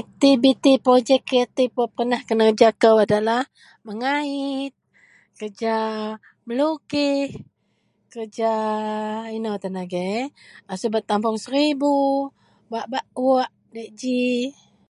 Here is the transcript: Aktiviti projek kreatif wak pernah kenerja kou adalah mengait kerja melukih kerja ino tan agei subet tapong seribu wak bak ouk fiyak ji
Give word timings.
Aktiviti 0.00 0.72
projek 0.86 1.20
kreatif 1.28 1.68
wak 1.78 1.90
pernah 1.96 2.20
kenerja 2.28 2.68
kou 2.82 2.96
adalah 3.04 3.42
mengait 3.86 4.72
kerja 5.38 5.76
melukih 6.48 7.20
kerja 8.12 8.52
ino 9.36 9.50
tan 9.62 9.74
agei 9.82 10.16
subet 10.82 11.04
tapong 11.10 11.38
seribu 11.44 11.92
wak 12.72 12.86
bak 12.92 13.06
ouk 13.22 13.46
fiyak 13.72 13.90
ji 14.00 14.18